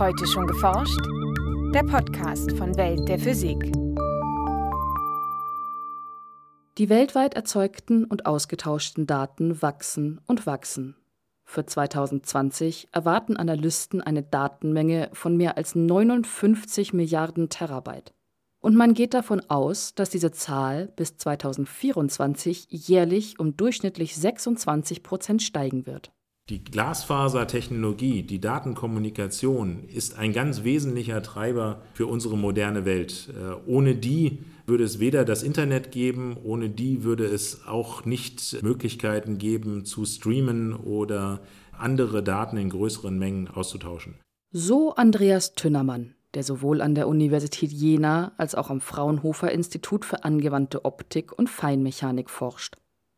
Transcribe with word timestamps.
Heute 0.00 0.26
schon 0.26 0.46
geforscht? 0.46 0.98
Der 1.74 1.82
Podcast 1.82 2.52
von 2.52 2.74
Welt 2.78 3.06
der 3.06 3.18
Physik. 3.18 3.58
Die 6.78 6.88
weltweit 6.88 7.34
erzeugten 7.34 8.06
und 8.06 8.24
ausgetauschten 8.24 9.06
Daten 9.06 9.60
wachsen 9.60 10.22
und 10.26 10.46
wachsen. 10.46 10.96
Für 11.44 11.66
2020 11.66 12.88
erwarten 12.92 13.36
Analysten 13.36 14.00
eine 14.00 14.22
Datenmenge 14.22 15.10
von 15.12 15.36
mehr 15.36 15.58
als 15.58 15.74
59 15.74 16.94
Milliarden 16.94 17.50
Terabyte. 17.50 18.14
Und 18.60 18.76
man 18.76 18.94
geht 18.94 19.12
davon 19.12 19.42
aus, 19.50 19.94
dass 19.94 20.08
diese 20.08 20.32
Zahl 20.32 20.94
bis 20.96 21.18
2024 21.18 22.68
jährlich 22.70 23.38
um 23.38 23.54
durchschnittlich 23.54 24.16
26 24.16 25.02
Prozent 25.02 25.42
steigen 25.42 25.84
wird. 25.84 26.10
Die 26.50 26.64
Glasfasertechnologie, 26.64 28.24
die 28.24 28.40
Datenkommunikation 28.40 29.84
ist 29.84 30.18
ein 30.18 30.32
ganz 30.32 30.64
wesentlicher 30.64 31.22
Treiber 31.22 31.82
für 31.94 32.08
unsere 32.08 32.36
moderne 32.36 32.84
Welt. 32.84 33.32
Äh, 33.38 33.70
ohne 33.70 33.94
die 33.94 34.40
würde 34.66 34.82
es 34.82 34.98
weder 34.98 35.24
das 35.24 35.44
Internet 35.44 35.92
geben, 35.92 36.36
ohne 36.42 36.68
die 36.68 37.04
würde 37.04 37.24
es 37.24 37.68
auch 37.68 38.04
nicht 38.04 38.60
Möglichkeiten 38.64 39.38
geben, 39.38 39.84
zu 39.84 40.04
streamen 40.04 40.74
oder 40.74 41.40
andere 41.70 42.24
Daten 42.24 42.56
in 42.56 42.70
größeren 42.70 43.16
Mengen 43.16 43.46
auszutauschen. 43.46 44.16
So 44.50 44.92
Andreas 44.96 45.54
Tünnermann, 45.54 46.16
der 46.34 46.42
sowohl 46.42 46.80
an 46.80 46.96
der 46.96 47.06
Universität 47.06 47.70
Jena 47.70 48.32
als 48.38 48.56
auch 48.56 48.70
am 48.70 48.80
Fraunhofer 48.80 49.52
Institut 49.52 50.04
für 50.04 50.24
angewandte 50.24 50.84
Optik 50.84 51.32
und 51.38 51.48
Feinmechanik 51.48 52.28
forscht 52.28 52.76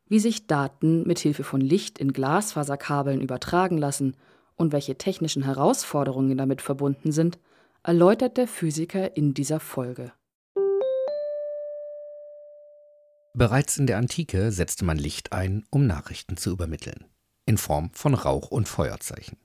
wie 0.08 0.18
sich 0.18 0.46
Daten 0.46 1.06
mit 1.06 1.18
Hilfe 1.18 1.44
von 1.44 1.60
Licht 1.60 1.98
in 1.98 2.12
Glasfaserkabeln 2.12 3.20
übertragen 3.20 3.78
lassen 3.78 4.16
und 4.56 4.72
welche 4.72 4.96
technischen 4.96 5.44
Herausforderungen 5.44 6.36
damit 6.36 6.62
verbunden 6.62 7.12
sind, 7.12 7.38
erläutert 7.82 8.36
der 8.36 8.46
Physiker 8.46 9.16
in 9.16 9.34
dieser 9.34 9.60
Folge. 9.60 10.12
Bereits 13.34 13.78
in 13.78 13.86
der 13.86 13.96
Antike 13.96 14.52
setzte 14.52 14.84
man 14.84 14.98
Licht 14.98 15.32
ein, 15.32 15.64
um 15.70 15.86
Nachrichten 15.86 16.36
zu 16.36 16.50
übermitteln, 16.50 17.06
in 17.46 17.56
Form 17.56 17.90
von 17.94 18.14
Rauch- 18.14 18.50
und 18.50 18.68
Feuerzeichen. 18.68 19.38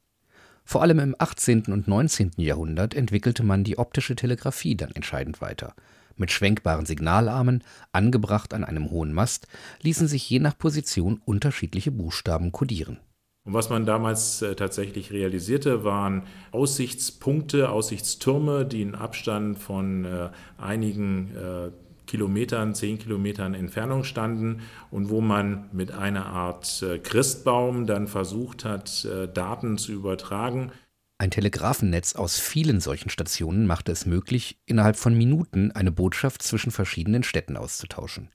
Vor 0.65 0.81
allem 0.81 0.99
im 0.99 1.15
18. 1.17 1.67
und 1.67 1.87
19. 1.87 2.33
Jahrhundert 2.35 2.93
entwickelte 2.93 3.43
man 3.43 3.63
die 3.63 3.77
optische 3.77 4.17
Telegrafie 4.17 4.75
dann 4.75 4.91
entscheidend 4.91 5.39
weiter 5.39 5.73
mit 6.19 6.31
schwenkbaren 6.31 6.85
Signalarmen, 6.85 7.63
angebracht 7.91 8.53
an 8.53 8.63
einem 8.63 8.89
hohen 8.89 9.13
Mast, 9.13 9.47
ließen 9.81 10.07
sich 10.07 10.29
je 10.29 10.39
nach 10.39 10.57
Position 10.57 11.21
unterschiedliche 11.25 11.91
Buchstaben 11.91 12.51
kodieren. 12.51 12.99
Und 13.47 13.53
was 13.53 13.69
man 13.69 13.85
damals 13.85 14.41
äh, 14.41 14.55
tatsächlich 14.55 15.13
realisierte, 15.13 15.85
waren 15.85 16.23
Aussichtspunkte, 16.51 17.69
Aussichtstürme, 17.69 18.65
die 18.65 18.81
in 18.81 18.93
Abstand 18.93 19.57
von 19.57 20.03
äh, 20.03 20.29
einigen 20.57 21.31
äh, 21.33 21.71
Kilometern, 22.07 22.75
zehn 22.75 22.99
Kilometern 22.99 23.53
Entfernung 23.53 24.03
standen 24.03 24.61
und 24.91 25.09
wo 25.09 25.21
man 25.21 25.69
mit 25.71 25.91
einer 25.91 26.25
Art 26.25 26.85
Christbaum 27.03 27.85
dann 27.85 28.07
versucht 28.07 28.63
hat, 28.63 29.05
Daten 29.33 29.77
zu 29.77 29.91
übertragen. 29.91 30.71
Ein 31.19 31.31
Telegrafennetz 31.31 32.15
aus 32.15 32.37
vielen 32.37 32.79
solchen 32.79 33.09
Stationen 33.09 33.65
machte 33.65 33.91
es 33.91 34.05
möglich, 34.05 34.59
innerhalb 34.65 34.97
von 34.97 35.17
Minuten 35.17 35.71
eine 35.71 35.91
Botschaft 35.91 36.43
zwischen 36.43 36.71
verschiedenen 36.71 37.23
Städten 37.23 37.57
auszutauschen. 37.57 38.29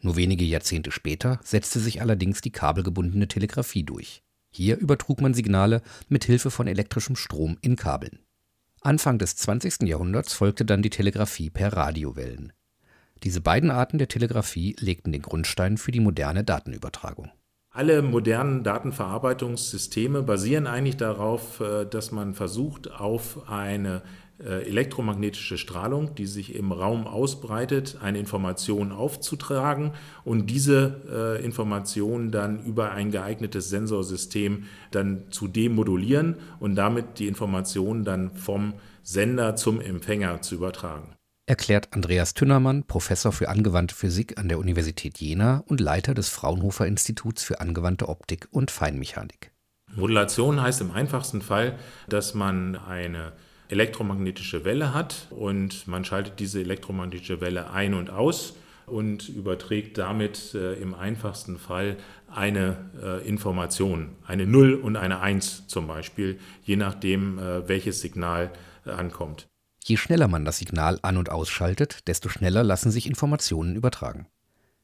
Nur 0.00 0.16
wenige 0.16 0.44
Jahrzehnte 0.44 0.92
später 0.92 1.38
setzte 1.44 1.78
sich 1.78 2.00
allerdings 2.00 2.40
die 2.40 2.52
kabelgebundene 2.52 3.28
Telegrafie 3.28 3.82
durch. 3.82 4.22
Hier 4.50 4.78
übertrug 4.78 5.20
man 5.20 5.34
Signale 5.34 5.82
mit 6.08 6.24
Hilfe 6.24 6.50
von 6.50 6.66
elektrischem 6.66 7.16
Strom 7.16 7.58
in 7.60 7.76
Kabeln. 7.76 8.20
Anfang 8.80 9.18
des 9.18 9.36
20. 9.36 9.82
Jahrhunderts 9.82 10.32
folgte 10.32 10.64
dann 10.64 10.80
die 10.80 10.90
Telegrafie 10.90 11.50
per 11.50 11.74
Radiowellen. 11.74 12.54
Diese 13.24 13.42
beiden 13.42 13.70
Arten 13.70 13.98
der 13.98 14.08
Telegrafie 14.08 14.74
legten 14.78 15.12
den 15.12 15.22
Grundstein 15.22 15.76
für 15.76 15.92
die 15.92 16.00
moderne 16.00 16.44
Datenübertragung 16.44 17.30
alle 17.76 18.00
modernen 18.00 18.62
Datenverarbeitungssysteme 18.62 20.22
basieren 20.22 20.66
eigentlich 20.66 20.96
darauf, 20.96 21.60
äh, 21.60 21.84
dass 21.84 22.10
man 22.10 22.34
versucht, 22.34 22.90
auf 22.90 23.48
eine 23.50 24.02
äh, 24.38 24.68
elektromagnetische 24.68 25.58
Strahlung, 25.58 26.14
die 26.14 26.26
sich 26.26 26.54
im 26.54 26.72
Raum 26.72 27.06
ausbreitet, 27.06 27.98
eine 28.02 28.18
Information 28.18 28.92
aufzutragen 28.92 29.92
und 30.24 30.50
diese 30.50 31.38
äh, 31.40 31.44
Information 31.44 32.30
dann 32.30 32.62
über 32.64 32.92
ein 32.92 33.10
geeignetes 33.10 33.70
Sensorsystem 33.70 34.64
dann 34.90 35.24
zu 35.30 35.48
demodulieren 35.48 36.36
und 36.60 36.74
damit 36.74 37.18
die 37.18 37.28
Information 37.28 38.04
dann 38.04 38.34
vom 38.34 38.74
Sender 39.02 39.56
zum 39.56 39.80
Empfänger 39.80 40.42
zu 40.42 40.56
übertragen 40.56 41.15
erklärt 41.46 41.92
Andreas 41.92 42.34
Tünnermann, 42.34 42.84
Professor 42.84 43.32
für 43.32 43.48
angewandte 43.48 43.94
Physik 43.94 44.38
an 44.38 44.48
der 44.48 44.58
Universität 44.58 45.18
Jena 45.18 45.62
und 45.66 45.80
Leiter 45.80 46.12
des 46.12 46.28
Fraunhofer 46.28 46.86
Instituts 46.86 47.42
für 47.42 47.60
angewandte 47.60 48.08
Optik 48.08 48.48
und 48.50 48.70
Feinmechanik. 48.70 49.52
Modulation 49.94 50.60
heißt 50.60 50.80
im 50.80 50.90
einfachsten 50.90 51.40
Fall, 51.40 51.78
dass 52.08 52.34
man 52.34 52.76
eine 52.76 53.32
elektromagnetische 53.68 54.64
Welle 54.64 54.92
hat 54.92 55.28
und 55.30 55.86
man 55.86 56.04
schaltet 56.04 56.38
diese 56.40 56.60
elektromagnetische 56.60 57.40
Welle 57.40 57.70
ein 57.70 57.94
und 57.94 58.10
aus 58.10 58.54
und 58.86 59.28
überträgt 59.28 59.98
damit 59.98 60.54
äh, 60.54 60.74
im 60.74 60.94
einfachsten 60.94 61.58
Fall 61.58 61.96
eine 62.28 62.90
äh, 63.02 63.26
Information, 63.28 64.10
eine 64.26 64.46
0 64.46 64.74
und 64.74 64.96
eine 64.96 65.20
1 65.20 65.66
zum 65.66 65.88
Beispiel, 65.88 66.38
je 66.62 66.76
nachdem, 66.76 67.38
äh, 67.38 67.68
welches 67.68 68.00
Signal 68.00 68.52
äh, 68.84 68.90
ankommt. 68.90 69.48
Je 69.88 69.96
schneller 69.96 70.26
man 70.26 70.44
das 70.44 70.58
Signal 70.58 70.98
an 71.02 71.16
und 71.16 71.30
ausschaltet, 71.30 72.08
desto 72.08 72.28
schneller 72.28 72.64
lassen 72.64 72.90
sich 72.90 73.06
Informationen 73.06 73.76
übertragen. 73.76 74.26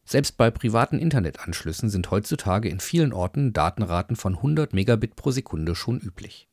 Selbst 0.04 0.36
bei 0.36 0.48
privaten 0.52 1.00
Internetanschlüssen 1.00 1.90
sind 1.90 2.12
heutzutage 2.12 2.68
in 2.68 2.78
vielen 2.78 3.12
Orten 3.12 3.52
Datenraten 3.52 4.14
von 4.14 4.36
100 4.36 4.72
Megabit 4.72 5.16
pro 5.16 5.32
Sekunde 5.32 5.74
schon 5.74 5.98
üblich. 5.98 6.46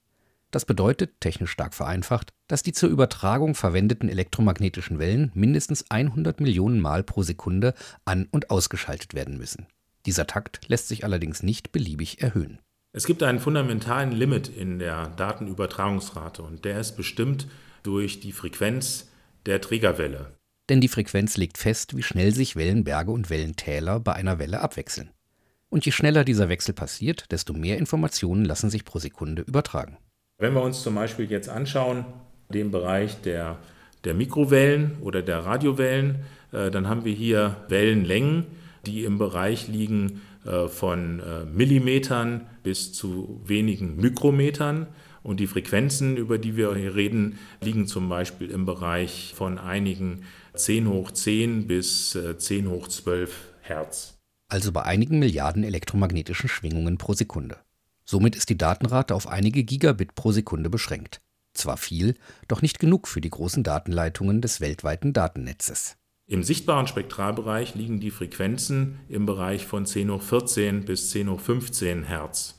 Das 0.50 0.66
bedeutet, 0.66 1.22
technisch 1.22 1.52
stark 1.52 1.76
vereinfacht, 1.76 2.34
dass 2.48 2.64
die 2.64 2.74
zur 2.74 2.90
Übertragung 2.90 3.54
verwendeten 3.54 4.10
elektromagnetischen 4.10 4.98
Wellen 4.98 5.32
mindestens 5.36 5.86
100 5.92 6.42
Millionen 6.42 6.80
Mal 6.80 7.04
pro 7.04 7.22
Sekunde 7.22 7.76
an- 8.04 8.28
und 8.32 8.50
ausgeschaltet 8.50 9.14
werden 9.14 9.38
müssen. 9.38 9.68
Dieser 10.08 10.26
Takt 10.26 10.62
lässt 10.68 10.88
sich 10.88 11.04
allerdings 11.04 11.44
nicht 11.44 11.72
beliebig 11.72 12.24
erhöhen. 12.24 12.58
Es 12.94 13.06
gibt 13.06 13.22
einen 13.22 13.38
fundamentalen 13.38 14.12
Limit 14.12 14.48
in 14.48 14.80
der 14.80 15.10
Datenübertragungsrate 15.10 16.42
und 16.42 16.66
der 16.66 16.80
ist 16.80 16.98
bestimmt 16.98 17.46
durch 17.90 18.20
die 18.20 18.34
Frequenz 18.34 19.10
der 19.48 19.62
Trägerwelle. 19.62 20.38
Denn 20.70 20.80
die 20.80 20.88
Frequenz 20.88 21.38
legt 21.38 21.58
fest, 21.58 21.98
wie 21.98 22.04
schnell 22.04 22.36
sich 22.36 22.56
Wellenberge 22.56 23.10
und 23.10 23.32
Wellentäler 23.32 24.00
bei 24.00 24.14
einer 24.14 24.38
Welle 24.38 24.62
abwechseln. 24.62 25.10
Und 25.70 25.88
je 25.88 25.92
schneller 25.92 26.24
dieser 26.24 26.50
Wechsel 26.50 26.76
passiert, 26.76 27.32
desto 27.32 27.54
mehr 27.54 27.80
Informationen 27.80 28.46
lassen 28.46 28.70
sich 28.70 28.86
pro 28.86 29.00
Sekunde 29.00 29.42
übertragen. 29.42 29.98
Wenn 30.38 30.54
wir 30.54 30.62
uns 30.62 30.84
zum 30.84 30.94
Beispiel 30.94 31.32
jetzt 31.32 31.50
anschauen, 31.50 32.06
den 32.54 32.70
Bereich 32.70 33.20
der, 33.22 33.58
der 34.04 34.14
Mikrowellen 34.14 34.98
oder 35.02 35.24
der 35.24 35.40
Radiowellen, 35.40 36.20
äh, 36.52 36.70
dann 36.70 36.88
haben 36.88 37.06
wir 37.06 37.14
hier 37.14 37.56
Wellenlängen, 37.70 38.46
die 38.86 39.04
im 39.04 39.18
Bereich 39.18 39.68
liegen 39.68 40.22
äh, 40.46 40.68
von 40.68 41.22
äh, 41.22 41.46
Millimetern 41.46 42.42
bis 42.62 42.94
zu 42.94 43.42
wenigen 43.46 43.96
Mikrometern. 43.96 44.86
Und 45.24 45.40
die 45.40 45.48
Frequenzen, 45.48 46.18
über 46.18 46.38
die 46.38 46.56
wir 46.56 46.74
hier 46.76 46.96
reden, 46.96 47.40
liegen 47.62 47.88
zum 47.88 48.10
Beispiel 48.10 48.50
im 48.52 48.66
Bereich 48.66 49.34
von 49.36 49.58
einigen 49.58 50.24
10 50.54 50.88
hoch 50.88 51.12
10 51.12 51.68
bis 51.68 52.18
10 52.38 52.66
äh, 52.66 52.70
hoch 52.70 52.88
12 52.88 53.36
Hertz. 53.62 54.18
Also 54.48 54.72
bei 54.72 54.84
einigen 54.84 55.20
Milliarden 55.20 55.64
elektromagnetischen 55.64 56.50
Schwingungen 56.50 56.98
pro 56.98 57.14
Sekunde. 57.14 57.58
Somit 58.06 58.36
ist 58.36 58.50
die 58.50 58.58
Datenrate 58.58 59.14
auf 59.14 59.28
einige 59.28 59.64
Gigabit 59.64 60.16
pro 60.16 60.32
Sekunde 60.32 60.70
beschränkt. 60.70 61.22
Zwar 61.54 61.78
viel, 61.78 62.16
doch 62.48 62.62
nicht 62.62 62.80
genug 62.80 63.08
für 63.08 63.22
die 63.22 63.30
großen 63.30 63.64
Datenleitungen 63.64 64.42
des 64.42 64.62
weltweiten 64.62 65.14
Datennetzes. 65.14 65.98
Im 66.26 66.44
sichtbaren 66.44 66.88
Spektralbereich 66.88 67.76
liegen 67.76 68.00
die 68.00 68.12
Frequenzen 68.12 69.00
im 69.10 69.26
Bereich 69.26 69.66
von 69.66 69.86
10 69.86 70.12
hoch 70.12 70.22
14 70.22 70.86
bis 70.86 71.10
10 71.10 71.30
hoch 71.30 71.40
15 71.40 72.04
Hertz. 72.04 72.59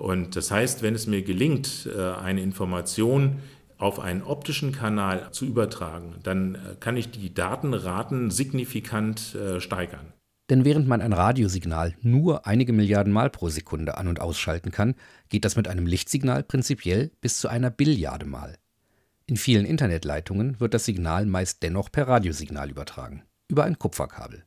Und 0.00 0.34
das 0.34 0.50
heißt, 0.50 0.82
wenn 0.82 0.94
es 0.94 1.06
mir 1.06 1.22
gelingt, 1.22 1.86
äh, 1.94 2.12
eine 2.14 2.40
Information 2.40 3.40
auf 3.76 4.00
einen 4.00 4.22
optischen 4.22 4.72
Kanal 4.72 5.28
zu 5.30 5.44
übertragen, 5.44 6.14
dann 6.22 6.54
äh, 6.54 6.58
kann 6.80 6.96
ich 6.96 7.10
die 7.10 7.34
Datenraten 7.34 8.30
signifikant 8.30 9.34
äh, 9.34 9.60
steigern. 9.60 10.14
Denn 10.48 10.64
während 10.64 10.88
man 10.88 11.02
ein 11.02 11.12
Radiosignal 11.12 11.94
nur 12.00 12.46
einige 12.46 12.72
Milliarden 12.72 13.12
Mal 13.12 13.28
pro 13.28 13.50
Sekunde 13.50 13.98
an- 13.98 14.08
und 14.08 14.20
ausschalten 14.20 14.70
kann, 14.70 14.94
geht 15.28 15.44
das 15.44 15.56
mit 15.56 15.68
einem 15.68 15.86
Lichtsignal 15.86 16.42
prinzipiell 16.44 17.10
bis 17.20 17.38
zu 17.38 17.48
einer 17.48 17.70
Billiarde 17.70 18.24
Mal. 18.24 18.56
In 19.26 19.36
vielen 19.36 19.66
Internetleitungen 19.66 20.58
wird 20.60 20.72
das 20.72 20.86
Signal 20.86 21.26
meist 21.26 21.62
dennoch 21.62 21.92
per 21.92 22.08
Radiosignal 22.08 22.70
übertragen, 22.70 23.22
über 23.48 23.64
ein 23.64 23.78
Kupferkabel. 23.78 24.44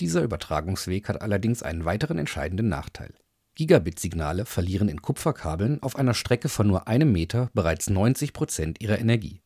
Dieser 0.00 0.22
Übertragungsweg 0.22 1.08
hat 1.08 1.22
allerdings 1.22 1.62
einen 1.62 1.84
weiteren 1.84 2.18
entscheidenden 2.18 2.68
Nachteil. 2.68 3.14
Gigabit-Signale 3.54 4.46
verlieren 4.46 4.88
in 4.88 5.02
Kupferkabeln 5.02 5.82
auf 5.82 5.96
einer 5.96 6.14
Strecke 6.14 6.48
von 6.48 6.66
nur 6.66 6.88
einem 6.88 7.12
Meter 7.12 7.50
bereits 7.52 7.90
90 7.90 8.32
Prozent 8.32 8.80
ihrer 8.80 8.98
Energie. 8.98 9.42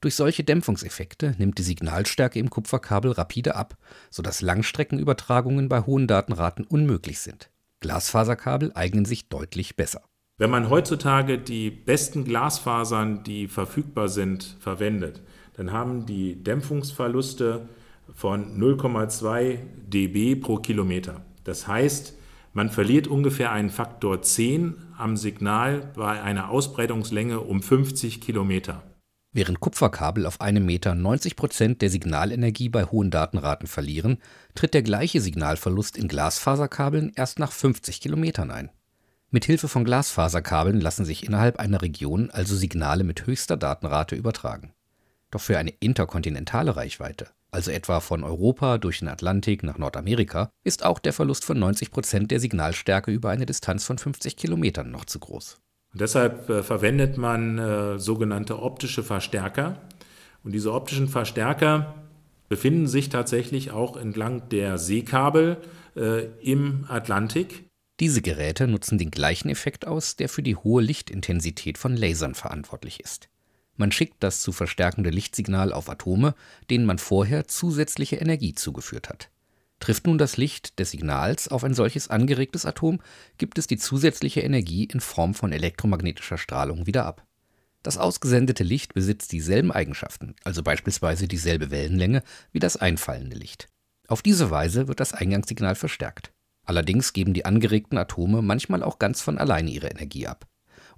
Durch 0.00 0.16
solche 0.16 0.44
Dämpfungseffekte 0.44 1.34
nimmt 1.38 1.58
die 1.58 1.62
Signalstärke 1.62 2.38
im 2.38 2.50
Kupferkabel 2.50 3.12
rapide 3.12 3.54
ab, 3.54 3.76
sodass 4.10 4.42
Langstreckenübertragungen 4.42 5.68
bei 5.68 5.82
hohen 5.82 6.06
Datenraten 6.06 6.66
unmöglich 6.66 7.20
sind. 7.20 7.50
Glasfaserkabel 7.80 8.72
eignen 8.74 9.04
sich 9.04 9.28
deutlich 9.28 9.76
besser. 9.76 10.02
Wenn 10.36 10.50
man 10.50 10.68
heutzutage 10.68 11.38
die 11.38 11.70
besten 11.70 12.24
Glasfasern, 12.24 13.24
die 13.24 13.46
verfügbar 13.46 14.08
sind, 14.08 14.56
verwendet, 14.58 15.22
dann 15.54 15.70
haben 15.70 16.06
die 16.06 16.42
Dämpfungsverluste 16.42 17.68
von 18.12 18.60
0,2 18.60 19.58
dB 19.86 20.36
pro 20.36 20.56
Kilometer. 20.56 21.24
Das 21.44 21.68
heißt, 21.68 22.14
man 22.54 22.70
verliert 22.70 23.08
ungefähr 23.08 23.52
einen 23.52 23.68
Faktor 23.68 24.22
10 24.22 24.76
am 24.96 25.16
Signal 25.16 25.92
bei 25.94 26.22
einer 26.22 26.50
Ausbreitungslänge 26.50 27.40
um 27.40 27.62
50 27.62 28.20
Kilometer. 28.20 28.82
Während 29.32 29.58
Kupferkabel 29.58 30.26
auf 30.26 30.40
einem 30.40 30.64
Meter 30.64 30.94
90 30.94 31.34
Prozent 31.34 31.82
der 31.82 31.90
Signalenergie 31.90 32.68
bei 32.68 32.84
hohen 32.84 33.10
Datenraten 33.10 33.66
verlieren, 33.66 34.18
tritt 34.54 34.72
der 34.72 34.82
gleiche 34.82 35.20
Signalverlust 35.20 35.98
in 35.98 36.06
Glasfaserkabeln 36.06 37.12
erst 37.16 37.40
nach 37.40 37.50
50 37.50 38.00
Kilometern 38.00 38.52
ein. 38.52 38.70
Mithilfe 39.30 39.66
von 39.66 39.84
Glasfaserkabeln 39.84 40.80
lassen 40.80 41.04
sich 41.04 41.26
innerhalb 41.26 41.58
einer 41.58 41.82
Region 41.82 42.30
also 42.30 42.54
Signale 42.54 43.02
mit 43.02 43.26
höchster 43.26 43.56
Datenrate 43.56 44.14
übertragen. 44.14 44.72
Doch 45.32 45.40
für 45.40 45.58
eine 45.58 45.70
interkontinentale 45.80 46.76
Reichweite, 46.76 47.26
also 47.54 47.70
etwa 47.70 48.00
von 48.00 48.24
Europa 48.24 48.78
durch 48.78 48.98
den 48.98 49.08
Atlantik 49.08 49.62
nach 49.62 49.78
Nordamerika, 49.78 50.50
ist 50.64 50.84
auch 50.84 50.98
der 50.98 51.12
Verlust 51.12 51.44
von 51.44 51.56
90 51.56 51.92
Prozent 51.92 52.30
der 52.32 52.40
Signalstärke 52.40 53.12
über 53.12 53.30
eine 53.30 53.46
Distanz 53.46 53.84
von 53.84 53.96
50 53.96 54.36
Kilometern 54.36 54.90
noch 54.90 55.04
zu 55.04 55.20
groß. 55.20 55.60
Und 55.92 56.00
deshalb 56.00 56.50
äh, 56.50 56.64
verwendet 56.64 57.16
man 57.16 57.58
äh, 57.58 57.98
sogenannte 58.00 58.60
optische 58.60 59.04
Verstärker. 59.04 59.80
Und 60.42 60.52
diese 60.52 60.72
optischen 60.72 61.06
Verstärker 61.06 61.94
befinden 62.48 62.88
sich 62.88 63.08
tatsächlich 63.08 63.70
auch 63.70 63.96
entlang 63.96 64.48
der 64.48 64.76
Seekabel 64.78 65.58
äh, 65.96 66.24
im 66.42 66.84
Atlantik. 66.88 67.66
Diese 68.00 68.20
Geräte 68.20 68.66
nutzen 68.66 68.98
den 68.98 69.12
gleichen 69.12 69.48
Effekt 69.48 69.86
aus, 69.86 70.16
der 70.16 70.28
für 70.28 70.42
die 70.42 70.56
hohe 70.56 70.82
Lichtintensität 70.82 71.78
von 71.78 71.96
Lasern 71.96 72.34
verantwortlich 72.34 72.98
ist. 72.98 73.28
Man 73.76 73.92
schickt 73.92 74.22
das 74.22 74.40
zu 74.40 74.52
verstärkende 74.52 75.10
Lichtsignal 75.10 75.72
auf 75.72 75.88
Atome, 75.88 76.34
denen 76.70 76.86
man 76.86 76.98
vorher 76.98 77.48
zusätzliche 77.48 78.16
Energie 78.16 78.54
zugeführt 78.54 79.08
hat. 79.08 79.30
Trifft 79.80 80.06
nun 80.06 80.18
das 80.18 80.36
Licht 80.36 80.78
des 80.78 80.92
Signals 80.92 81.48
auf 81.48 81.64
ein 81.64 81.74
solches 81.74 82.08
angeregtes 82.08 82.64
Atom, 82.64 83.00
gibt 83.36 83.58
es 83.58 83.66
die 83.66 83.76
zusätzliche 83.76 84.40
Energie 84.40 84.84
in 84.84 85.00
Form 85.00 85.34
von 85.34 85.52
elektromagnetischer 85.52 86.38
Strahlung 86.38 86.86
wieder 86.86 87.04
ab. 87.04 87.26
Das 87.82 87.98
ausgesendete 87.98 88.64
Licht 88.64 88.94
besitzt 88.94 89.32
dieselben 89.32 89.70
Eigenschaften, 89.70 90.36
also 90.42 90.62
beispielsweise 90.62 91.28
dieselbe 91.28 91.70
Wellenlänge 91.70 92.22
wie 92.52 92.60
das 92.60 92.78
einfallende 92.78 93.36
Licht. 93.36 93.68
Auf 94.08 94.22
diese 94.22 94.50
Weise 94.50 94.88
wird 94.88 95.00
das 95.00 95.12
Eingangssignal 95.12 95.74
verstärkt. 95.74 96.32
Allerdings 96.64 97.12
geben 97.12 97.34
die 97.34 97.44
angeregten 97.44 97.98
Atome 97.98 98.40
manchmal 98.40 98.82
auch 98.82 98.98
ganz 98.98 99.20
von 99.20 99.36
alleine 99.36 99.70
ihre 99.70 99.88
Energie 99.88 100.26
ab. 100.26 100.46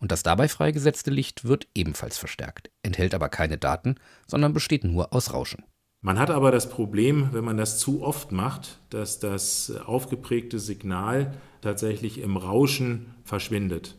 Und 0.01 0.13
das 0.13 0.23
dabei 0.23 0.49
freigesetzte 0.49 1.11
Licht 1.11 1.45
wird 1.45 1.69
ebenfalls 1.75 2.19
verstärkt, 2.19 2.71
enthält 2.83 3.15
aber 3.15 3.29
keine 3.29 3.59
Daten, 3.59 3.97
sondern 4.27 4.53
besteht 4.53 4.85
nur 4.85 5.13
aus 5.13 5.33
Rauschen. 5.33 5.65
Man 6.03 6.19
hat 6.19 6.31
aber 6.31 6.53
das 6.53 6.69
Problem, 6.69 7.31
wenn 7.33 7.45
man 7.45 7.57
das 7.57 7.79
zu 7.79 8.03
oft 8.03 8.31
macht, 8.31 8.79
dass 8.91 9.19
das 9.19 9.73
aufgeprägte 9.87 10.59
Signal 10.59 11.35
tatsächlich 11.63 12.21
im 12.21 12.37
Rauschen 12.37 13.15
verschwindet. 13.25 13.97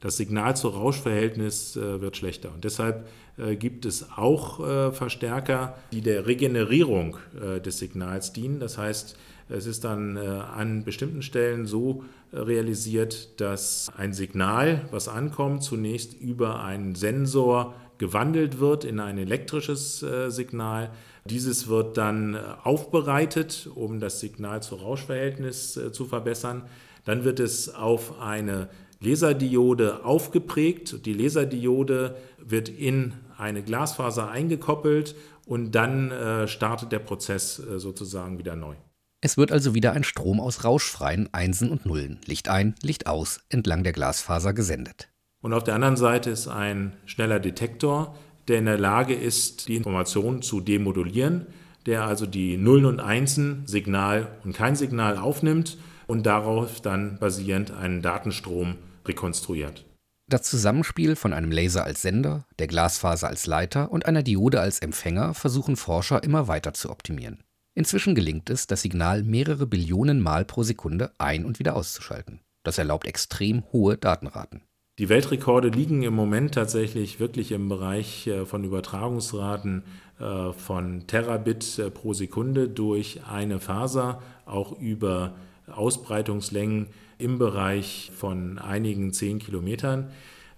Das 0.00 0.16
Signal-zu-Rausch-Verhältnis 0.16 1.76
äh, 1.76 2.00
wird 2.00 2.16
schlechter. 2.16 2.52
Und 2.54 2.64
deshalb 2.64 3.06
äh, 3.36 3.56
gibt 3.56 3.84
es 3.84 4.10
auch 4.16 4.66
äh, 4.66 4.92
Verstärker, 4.92 5.76
die 5.92 6.00
der 6.00 6.26
Regenerierung 6.26 7.18
des 7.64 7.78
Signals 7.78 8.32
dienen. 8.32 8.60
Das 8.60 8.78
heißt, 8.78 9.16
es 9.50 9.66
ist 9.66 9.84
dann 9.84 10.16
äh, 10.16 10.20
an 10.20 10.84
bestimmten 10.84 11.22
Stellen 11.22 11.66
so 11.66 12.04
äh, 12.32 12.38
realisiert, 12.38 13.40
dass 13.40 13.90
ein 13.96 14.12
Signal, 14.12 14.86
was 14.90 15.08
ankommt, 15.08 15.62
zunächst 15.62 16.14
über 16.20 16.62
einen 16.62 16.94
Sensor 16.94 17.74
gewandelt 17.98 18.60
wird 18.60 18.86
in 18.86 18.98
ein 18.98 19.18
elektrisches 19.18 20.02
Signal 20.28 20.90
dieses 21.24 21.68
wird 21.68 21.96
dann 21.96 22.34
äh, 22.34 22.38
aufbereitet, 22.64 23.68
um 23.74 24.00
das 24.00 24.20
Signal-zu-Rausch-Verhältnis 24.20 25.76
äh, 25.76 25.92
zu 25.92 26.06
verbessern. 26.06 26.62
Dann 27.04 27.24
wird 27.24 27.40
es 27.40 27.74
auf 27.74 28.20
eine 28.20 28.68
Laserdiode 29.00 30.04
aufgeprägt. 30.04 31.06
Die 31.06 31.14
Laserdiode 31.14 32.16
wird 32.38 32.68
in 32.68 33.14
eine 33.38 33.62
Glasfaser 33.62 34.30
eingekoppelt 34.30 35.14
und 35.46 35.72
dann 35.72 36.10
äh, 36.10 36.46
startet 36.48 36.92
der 36.92 36.98
Prozess 36.98 37.56
sozusagen 37.56 38.38
wieder 38.38 38.56
neu. 38.56 38.74
Es 39.22 39.36
wird 39.36 39.52
also 39.52 39.74
wieder 39.74 39.92
ein 39.92 40.04
Strom 40.04 40.40
aus 40.40 40.64
rauschfreien 40.64 41.28
Einsen 41.32 41.70
und 41.70 41.84
Nullen, 41.84 42.20
Licht 42.24 42.48
ein, 42.48 42.74
Licht 42.80 43.06
aus, 43.06 43.40
entlang 43.50 43.84
der 43.84 43.92
Glasfaser 43.92 44.54
gesendet. 44.54 45.10
Und 45.42 45.52
auf 45.52 45.64
der 45.64 45.74
anderen 45.74 45.96
Seite 45.96 46.30
ist 46.30 46.48
ein 46.48 46.94
schneller 47.04 47.38
Detektor, 47.38 48.16
der 48.48 48.58
in 48.58 48.64
der 48.64 48.78
Lage 48.78 49.14
ist, 49.14 49.68
die 49.68 49.76
Informationen 49.76 50.40
zu 50.40 50.60
demodulieren, 50.60 51.46
der 51.86 52.04
also 52.04 52.26
die 52.26 52.56
Nullen 52.56 52.86
und 52.86 53.00
Einsen, 53.00 53.66
Signal 53.66 54.28
und 54.44 54.54
kein 54.54 54.76
Signal 54.76 55.18
aufnimmt 55.18 55.76
und 56.06 56.24
darauf 56.24 56.80
dann 56.80 57.18
basierend 57.18 57.70
einen 57.72 58.02
Datenstrom 58.02 58.76
rekonstruiert. 59.06 59.84
Das 60.28 60.42
Zusammenspiel 60.42 61.16
von 61.16 61.32
einem 61.32 61.50
Laser 61.50 61.84
als 61.84 62.02
Sender, 62.02 62.46
der 62.58 62.68
Glasfaser 62.68 63.28
als 63.28 63.46
Leiter 63.46 63.90
und 63.90 64.06
einer 64.06 64.22
Diode 64.22 64.60
als 64.60 64.78
Empfänger 64.78 65.34
versuchen 65.34 65.76
Forscher 65.76 66.22
immer 66.22 66.48
weiter 66.48 66.72
zu 66.72 66.90
optimieren. 66.90 67.42
Inzwischen 67.74 68.14
gelingt 68.14 68.50
es, 68.50 68.66
das 68.66 68.82
Signal 68.82 69.22
mehrere 69.22 69.66
Billionen 69.66 70.20
Mal 70.20 70.44
pro 70.44 70.62
Sekunde 70.62 71.12
ein- 71.18 71.44
und 71.44 71.58
wieder 71.58 71.76
auszuschalten. 71.76 72.40
Das 72.64 72.78
erlaubt 72.78 73.06
extrem 73.06 73.64
hohe 73.72 73.96
Datenraten. 73.96 74.62
Die 74.98 75.08
Weltrekorde 75.08 75.68
liegen 75.68 76.02
im 76.02 76.12
Moment 76.12 76.52
tatsächlich 76.52 77.20
wirklich 77.20 77.52
im 77.52 77.70
Bereich 77.70 78.26
äh, 78.26 78.44
von 78.44 78.64
Übertragungsraten 78.64 79.82
äh, 80.18 80.52
von 80.52 81.06
Terabit 81.06 81.78
äh, 81.78 81.90
pro 81.90 82.12
Sekunde 82.12 82.68
durch 82.68 83.22
eine 83.26 83.60
Faser, 83.60 84.20
auch 84.44 84.78
über 84.78 85.34
Ausbreitungslängen 85.68 86.88
im 87.16 87.38
Bereich 87.38 88.10
von 88.14 88.58
einigen 88.58 89.14
zehn 89.14 89.38
Kilometern. 89.38 90.10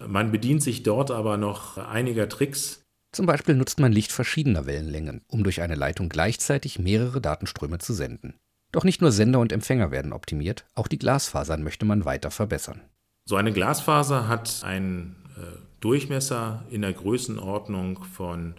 Man 0.04 0.32
bedient 0.32 0.62
sich 0.62 0.82
dort 0.82 1.12
aber 1.12 1.36
noch 1.36 1.78
einiger 1.78 2.28
Tricks. 2.28 2.81
Zum 3.12 3.26
Beispiel 3.26 3.54
nutzt 3.54 3.78
man 3.78 3.92
Licht 3.92 4.10
verschiedener 4.10 4.64
Wellenlängen, 4.64 5.20
um 5.28 5.44
durch 5.44 5.60
eine 5.60 5.74
Leitung 5.74 6.08
gleichzeitig 6.08 6.78
mehrere 6.78 7.20
Datenströme 7.20 7.78
zu 7.78 7.92
senden. 7.92 8.34
Doch 8.72 8.84
nicht 8.84 9.02
nur 9.02 9.12
Sender 9.12 9.38
und 9.38 9.52
Empfänger 9.52 9.90
werden 9.90 10.14
optimiert, 10.14 10.64
auch 10.74 10.88
die 10.88 10.98
Glasfasern 10.98 11.62
möchte 11.62 11.84
man 11.84 12.06
weiter 12.06 12.30
verbessern. 12.30 12.80
So 13.26 13.36
eine 13.36 13.52
Glasfaser 13.52 14.28
hat 14.28 14.62
einen 14.64 15.16
äh, 15.36 15.42
Durchmesser 15.80 16.64
in 16.70 16.80
der 16.80 16.94
Größenordnung 16.94 18.02
von 18.04 18.54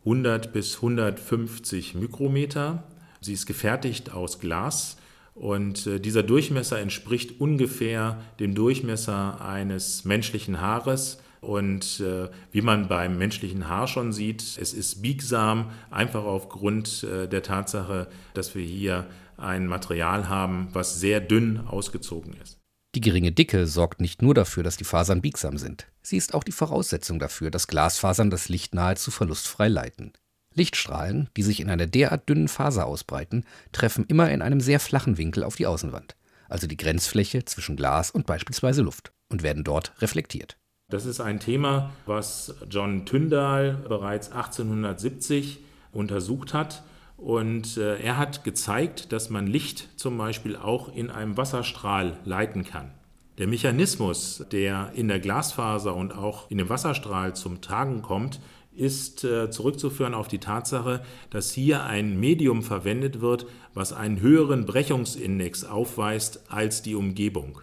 100 0.00 0.54
bis 0.54 0.76
150 0.76 1.94
Mikrometer. 1.94 2.84
Sie 3.20 3.34
ist 3.34 3.44
gefertigt 3.44 4.10
aus 4.10 4.40
Glas 4.40 4.96
und 5.34 5.86
äh, 5.86 6.00
dieser 6.00 6.22
Durchmesser 6.22 6.80
entspricht 6.80 7.40
ungefähr 7.40 8.22
dem 8.40 8.54
Durchmesser 8.54 9.44
eines 9.44 10.06
menschlichen 10.06 10.62
Haares. 10.62 11.18
Und 11.40 12.00
äh, 12.00 12.28
wie 12.50 12.62
man 12.62 12.88
beim 12.88 13.18
menschlichen 13.18 13.68
Haar 13.68 13.88
schon 13.88 14.12
sieht, 14.12 14.42
es 14.42 14.72
ist 14.72 15.02
biegsam, 15.02 15.70
einfach 15.90 16.24
aufgrund 16.24 17.04
äh, 17.04 17.28
der 17.28 17.42
Tatsache, 17.42 18.08
dass 18.34 18.54
wir 18.54 18.64
hier 18.64 19.06
ein 19.36 19.66
Material 19.66 20.28
haben, 20.28 20.68
was 20.72 21.00
sehr 21.00 21.20
dünn 21.20 21.60
ausgezogen 21.60 22.34
ist. 22.42 22.58
Die 22.94 23.00
geringe 23.00 23.32
Dicke 23.32 23.66
sorgt 23.66 24.00
nicht 24.00 24.22
nur 24.22 24.34
dafür, 24.34 24.62
dass 24.62 24.76
die 24.76 24.84
Fasern 24.84 25.20
biegsam 25.20 25.58
sind. 25.58 25.86
Sie 26.02 26.16
ist 26.16 26.34
auch 26.34 26.42
die 26.42 26.52
Voraussetzung 26.52 27.18
dafür, 27.18 27.50
dass 27.50 27.68
Glasfasern 27.68 28.30
das 28.30 28.48
Licht 28.48 28.74
nahezu 28.74 29.10
verlustfrei 29.10 29.68
leiten. 29.68 30.12
Lichtstrahlen, 30.54 31.28
die 31.36 31.42
sich 31.42 31.60
in 31.60 31.70
einer 31.70 31.86
derart 31.86 32.28
dünnen 32.28 32.48
Faser 32.48 32.86
ausbreiten, 32.86 33.44
treffen 33.72 34.06
immer 34.08 34.30
in 34.30 34.42
einem 34.42 34.60
sehr 34.60 34.80
flachen 34.80 35.18
Winkel 35.18 35.44
auf 35.44 35.56
die 35.56 35.66
Außenwand, 35.66 36.16
also 36.48 36.66
die 36.66 36.76
Grenzfläche 36.76 37.44
zwischen 37.44 37.76
Glas 37.76 38.10
und 38.10 38.26
beispielsweise 38.26 38.82
Luft, 38.82 39.12
und 39.28 39.42
werden 39.42 39.64
dort 39.64 39.92
reflektiert. 40.00 40.56
Das 40.90 41.04
ist 41.04 41.20
ein 41.20 41.38
Thema, 41.38 41.90
was 42.06 42.54
John 42.70 43.04
Tyndall 43.04 43.76
bereits 43.86 44.32
1870 44.32 45.58
untersucht 45.92 46.54
hat 46.54 46.82
und 47.18 47.76
äh, 47.76 47.98
er 47.98 48.16
hat 48.16 48.42
gezeigt, 48.42 49.12
dass 49.12 49.28
man 49.28 49.46
Licht 49.46 49.90
zum 49.96 50.16
Beispiel 50.16 50.56
auch 50.56 50.90
in 50.94 51.10
einem 51.10 51.36
Wasserstrahl 51.36 52.16
leiten 52.24 52.64
kann. 52.64 52.90
Der 53.36 53.48
Mechanismus, 53.48 54.46
der 54.50 54.92
in 54.94 55.08
der 55.08 55.20
Glasfaser 55.20 55.94
und 55.94 56.12
auch 56.12 56.50
in 56.50 56.56
dem 56.56 56.70
Wasserstrahl 56.70 57.36
zum 57.36 57.60
Tragen 57.60 58.00
kommt, 58.00 58.40
ist 58.74 59.24
äh, 59.24 59.50
zurückzuführen 59.50 60.14
auf 60.14 60.28
die 60.28 60.38
Tatsache, 60.38 61.02
dass 61.28 61.52
hier 61.52 61.84
ein 61.84 62.18
Medium 62.18 62.62
verwendet 62.62 63.20
wird, 63.20 63.44
was 63.74 63.92
einen 63.92 64.20
höheren 64.20 64.64
Brechungsindex 64.64 65.64
aufweist 65.64 66.50
als 66.50 66.80
die 66.80 66.94
Umgebung. 66.94 67.60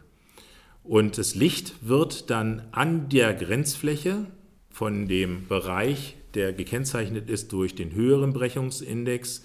Und 0.87 1.17
das 1.17 1.33
Licht 1.33 1.87
wird 1.87 2.29
dann 2.29 2.61
an 2.71 3.09
der 3.09 3.33
Grenzfläche 3.33 4.27
von 4.69 5.07
dem 5.07 5.47
Bereich, 5.47 6.15
der 6.35 6.53
gekennzeichnet 6.53 7.29
ist 7.29 7.51
durch 7.53 7.73
den 7.73 7.93
höheren 7.93 8.33
Brechungsindex, 8.33 9.43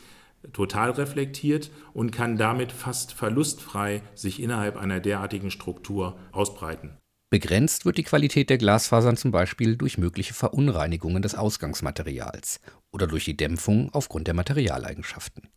total 0.53 0.91
reflektiert 0.91 1.71
und 1.95 2.11
kann 2.11 2.37
damit 2.37 2.73
fast 2.73 3.13
verlustfrei 3.13 4.03
sich 4.15 4.43
innerhalb 4.43 4.77
einer 4.77 5.01
derartigen 5.01 5.51
Struktur 5.51 6.19
ausbreiten. 6.33 6.97
Begrenzt 7.31 7.85
wird 7.85 7.97
die 7.97 8.03
Qualität 8.03 8.51
der 8.51 8.59
Glasfasern 8.59 9.17
zum 9.17 9.31
Beispiel 9.31 9.77
durch 9.77 9.99
mögliche 9.99 10.35
Verunreinigungen 10.35 11.23
des 11.23 11.37
Ausgangsmaterials 11.37 12.61
oder 12.91 13.07
durch 13.07 13.25
die 13.25 13.37
Dämpfung 13.37 13.91
aufgrund 13.93 14.27
der 14.27 14.35
Materialeigenschaften. 14.35 15.49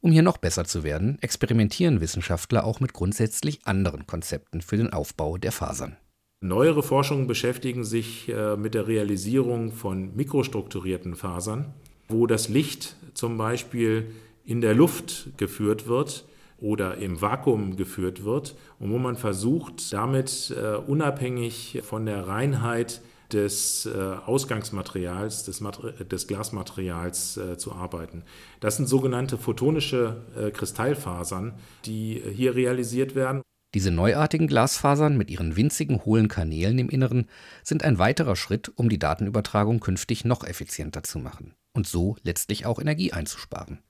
Um 0.00 0.12
hier 0.12 0.22
noch 0.22 0.38
besser 0.38 0.64
zu 0.64 0.84
werden, 0.84 1.18
experimentieren 1.20 2.00
Wissenschaftler 2.00 2.64
auch 2.64 2.80
mit 2.80 2.92
grundsätzlich 2.92 3.66
anderen 3.66 4.06
Konzepten 4.06 4.62
für 4.62 4.76
den 4.76 4.92
Aufbau 4.92 5.38
der 5.38 5.52
Fasern. 5.52 5.96
Neuere 6.40 6.84
Forschungen 6.84 7.26
beschäftigen 7.26 7.82
sich 7.82 8.28
äh, 8.28 8.56
mit 8.56 8.74
der 8.74 8.86
Realisierung 8.86 9.72
von 9.72 10.14
mikrostrukturierten 10.14 11.16
Fasern, 11.16 11.74
wo 12.08 12.28
das 12.28 12.48
Licht 12.48 12.94
zum 13.14 13.36
Beispiel 13.36 14.12
in 14.44 14.60
der 14.60 14.74
Luft 14.74 15.30
geführt 15.36 15.88
wird 15.88 16.24
oder 16.58 16.96
im 16.98 17.20
Vakuum 17.20 17.76
geführt 17.76 18.24
wird 18.24 18.54
und 18.78 18.92
wo 18.92 18.98
man 18.98 19.16
versucht, 19.16 19.92
damit 19.92 20.54
äh, 20.56 20.76
unabhängig 20.76 21.80
von 21.82 22.06
der 22.06 22.28
Reinheit 22.28 23.02
des 23.32 23.86
äh, 23.86 23.98
Ausgangsmaterials, 24.24 25.44
des, 25.44 25.62
des 26.10 26.26
Glasmaterials 26.26 27.36
äh, 27.36 27.58
zu 27.58 27.72
arbeiten. 27.72 28.24
Das 28.60 28.76
sind 28.76 28.86
sogenannte 28.86 29.38
photonische 29.38 30.22
äh, 30.36 30.50
Kristallfasern, 30.50 31.54
die 31.84 32.22
hier 32.34 32.54
realisiert 32.54 33.14
werden. 33.14 33.42
Diese 33.74 33.90
neuartigen 33.90 34.46
Glasfasern 34.46 35.18
mit 35.18 35.30
ihren 35.30 35.56
winzigen 35.56 36.04
hohlen 36.04 36.28
Kanälen 36.28 36.78
im 36.78 36.88
Inneren 36.88 37.26
sind 37.62 37.84
ein 37.84 37.98
weiterer 37.98 38.34
Schritt, 38.34 38.72
um 38.76 38.88
die 38.88 38.98
Datenübertragung 38.98 39.80
künftig 39.80 40.24
noch 40.24 40.42
effizienter 40.42 41.02
zu 41.02 41.18
machen 41.18 41.54
und 41.74 41.86
so 41.86 42.16
letztlich 42.22 42.64
auch 42.64 42.80
Energie 42.80 43.12
einzusparen. 43.12 43.80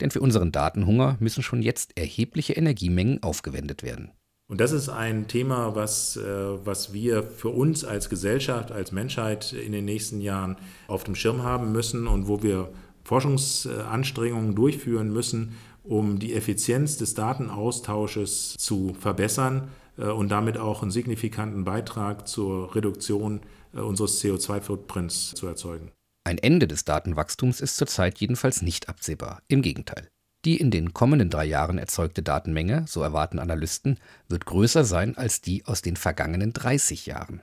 Denn 0.00 0.10
für 0.10 0.20
unseren 0.20 0.52
Datenhunger 0.52 1.16
müssen 1.18 1.42
schon 1.42 1.62
jetzt 1.62 1.96
erhebliche 1.96 2.52
Energiemengen 2.52 3.22
aufgewendet 3.22 3.82
werden. 3.82 4.12
Und 4.52 4.60
das 4.60 4.72
ist 4.72 4.90
ein 4.90 5.28
Thema, 5.28 5.76
was, 5.76 6.18
äh, 6.18 6.24
was 6.62 6.92
wir 6.92 7.22
für 7.22 7.48
uns 7.48 7.86
als 7.86 8.10
Gesellschaft, 8.10 8.70
als 8.70 8.92
Menschheit 8.92 9.54
in 9.54 9.72
den 9.72 9.86
nächsten 9.86 10.20
Jahren 10.20 10.58
auf 10.88 11.04
dem 11.04 11.14
Schirm 11.14 11.42
haben 11.42 11.72
müssen 11.72 12.06
und 12.06 12.28
wo 12.28 12.42
wir 12.42 12.68
Forschungsanstrengungen 13.02 14.54
durchführen 14.54 15.10
müssen, 15.10 15.54
um 15.84 16.18
die 16.18 16.34
Effizienz 16.34 16.98
des 16.98 17.14
Datenaustausches 17.14 18.56
zu 18.58 18.94
verbessern 19.00 19.70
äh, 19.96 20.08
und 20.08 20.28
damit 20.28 20.58
auch 20.58 20.82
einen 20.82 20.90
signifikanten 20.90 21.64
Beitrag 21.64 22.28
zur 22.28 22.74
Reduktion 22.74 23.40
äh, 23.74 23.80
unseres 23.80 24.22
CO2-Footprints 24.22 25.32
zu 25.34 25.46
erzeugen. 25.46 25.92
Ein 26.24 26.36
Ende 26.36 26.68
des 26.68 26.84
Datenwachstums 26.84 27.62
ist 27.62 27.78
zurzeit 27.78 28.18
jedenfalls 28.18 28.60
nicht 28.60 28.90
absehbar. 28.90 29.40
Im 29.48 29.62
Gegenteil. 29.62 30.11
Die 30.44 30.56
in 30.56 30.72
den 30.72 30.92
kommenden 30.92 31.30
drei 31.30 31.44
Jahren 31.44 31.78
erzeugte 31.78 32.22
Datenmenge, 32.22 32.84
so 32.88 33.00
erwarten 33.00 33.38
Analysten, 33.38 33.98
wird 34.28 34.44
größer 34.44 34.84
sein 34.84 35.16
als 35.16 35.40
die 35.40 35.64
aus 35.66 35.82
den 35.82 35.96
vergangenen 35.96 36.52
30 36.52 37.06
Jahren. 37.06 37.42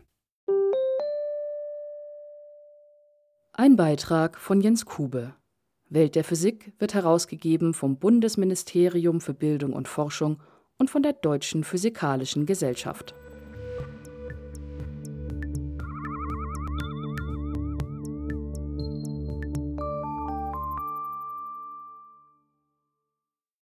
Ein 3.53 3.77
Beitrag 3.77 4.37
von 4.37 4.59
Jens 4.59 4.85
Kube. 4.85 5.33
Welt 5.89 6.15
der 6.15 6.23
Physik 6.23 6.73
wird 6.77 6.93
herausgegeben 6.93 7.73
vom 7.73 7.97
Bundesministerium 7.97 9.21
für 9.21 9.33
Bildung 9.33 9.73
und 9.73 9.87
Forschung 9.87 10.41
und 10.77 10.89
von 10.89 11.01
der 11.01 11.13
Deutschen 11.13 11.63
Physikalischen 11.63 12.45
Gesellschaft. 12.45 13.15